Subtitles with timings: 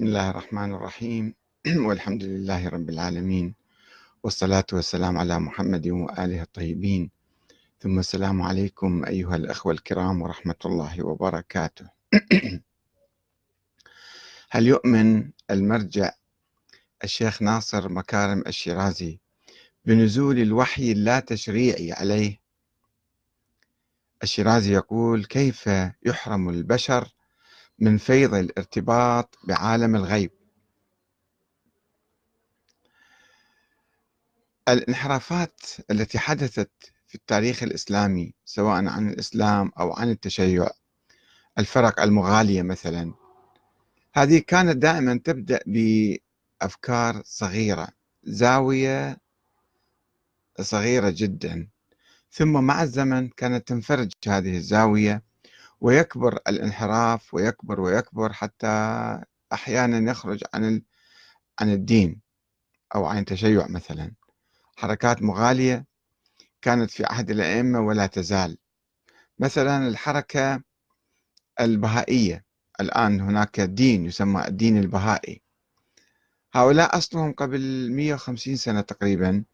[0.00, 1.34] بسم الله الرحمن الرحيم.
[1.86, 3.54] والحمد لله رب العالمين.
[4.22, 7.10] والصلاة والسلام على محمد وآله الطيبين.
[7.80, 11.90] ثم السلام عليكم أيها الأخوة الكرام ورحمة الله وبركاته.
[14.50, 16.10] هل يؤمن المرجع
[17.04, 19.18] الشيخ ناصر مكارم الشيرازي
[19.84, 22.40] بنزول الوحي اللا تشريعي عليه؟
[24.22, 25.70] الشيرازي يقول كيف
[26.06, 27.19] يحرم البشر
[27.80, 30.30] من فيض الارتباط بعالم الغيب.
[34.68, 36.70] الانحرافات التي حدثت
[37.06, 40.70] في التاريخ الإسلامي سواء عن الإسلام أو عن التشيع
[41.58, 43.14] الفرق المغالية مثلا
[44.14, 47.88] هذه كانت دائما تبدأ بأفكار صغيرة
[48.24, 49.18] زاوية
[50.60, 51.68] صغيرة جدا
[52.30, 55.22] ثم مع الزمن كانت تنفرج هذه الزاوية
[55.80, 58.66] ويكبر الانحراف ويكبر ويكبر حتى
[59.52, 60.82] أحيانا يخرج عن
[61.60, 62.20] عن الدين
[62.94, 64.12] أو عن التشيع مثلا.
[64.76, 65.86] حركات مغالية
[66.62, 68.58] كانت في عهد الأئمة ولا تزال.
[69.38, 70.62] مثلا الحركة
[71.60, 72.44] البهائية
[72.80, 75.42] الآن هناك دين يسمى الدين البهائي.
[76.52, 79.44] هؤلاء أصلهم قبل 150 سنة تقريبا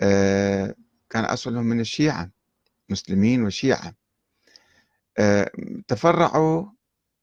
[0.00, 0.74] آه،
[1.10, 2.30] كان أصلهم من الشيعة
[2.88, 3.88] مسلمين وشيعة.
[3.88, 3.99] آه،
[5.88, 6.66] تفرعوا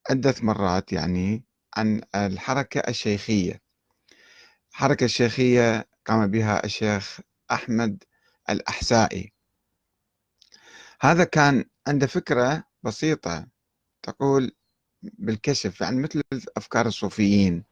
[0.09, 1.43] عدة مرات يعني
[1.77, 3.61] عن الحركة الشيخية.
[4.71, 7.19] الحركة الشيخية قام بها الشيخ
[7.51, 8.03] أحمد
[8.49, 9.33] الأحسائي.
[11.01, 13.47] هذا كان عنده فكرة بسيطة
[14.03, 14.51] تقول
[15.03, 16.21] بالكشف يعني مثل
[16.57, 17.63] أفكار الصوفيين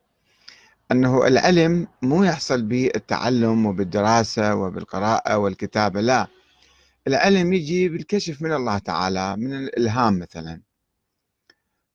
[0.91, 6.27] أنه العلم مو يحصل بالتعلم وبالدراسة وبالقراءة والكتابة لا.
[7.07, 10.61] العلم يجي بالكشف من الله تعالى من الإلهام مثلا.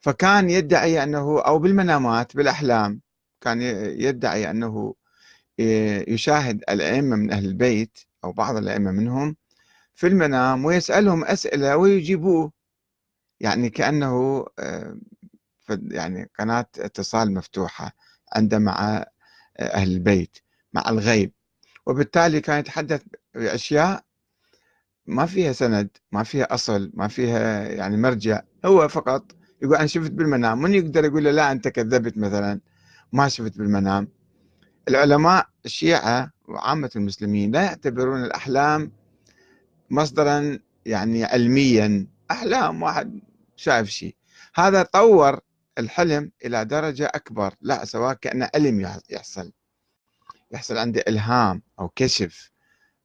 [0.01, 3.01] فكان يدعي أنه أو بالمنامات بالأحلام
[3.41, 3.61] كان
[4.01, 4.95] يدعي أنه
[6.09, 9.37] يشاهد الأئمة من أهل البيت أو بعض الأئمة منهم
[9.95, 12.53] في المنام ويسألهم أسئلة ويجيبوه.
[13.41, 14.99] يعني كأنه آه،
[15.71, 17.97] يعني قناة اتصال مفتوحة
[18.33, 19.07] عنده مع
[19.61, 20.39] أهل البيت
[20.73, 21.33] مع الغيب.
[21.87, 23.03] وبالتالي كان يتحدث
[23.35, 24.05] بأشياء
[25.11, 28.41] ما فيها سند ما فيها أصل ما فيها يعني مرجع.
[28.65, 29.33] هو فقط
[29.63, 32.61] يقول أنا شفت بالمنام من يقدر يقول له لا أنت كذبت مثلا؟
[33.13, 34.09] ما شفت بالمنام.
[34.89, 38.93] العلماء الشيعة وعامة المسلمين لا يعتبرون الأحلام
[39.91, 42.07] مصدرا يعني علميا.
[42.31, 43.21] أحلام واحد
[43.57, 44.17] شايف شيء.
[44.55, 45.41] هذا طور
[45.79, 47.55] الحلم إلى درجة أكبر.
[47.61, 49.53] لا سواء كأنه علم يحصل.
[50.53, 52.51] يحصل عنده إلهام أو كشف.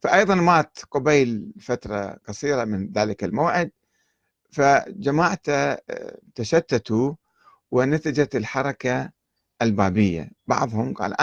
[0.00, 3.70] فايضا مات قبيل فترة قصيرة من ذلك الموعد.
[4.50, 7.14] فجماعته آه، تشتتوا
[7.70, 9.10] ونتجت الحركة
[9.62, 10.30] البابية.
[10.46, 11.14] بعضهم قال